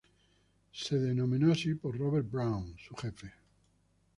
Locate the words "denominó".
0.97-1.51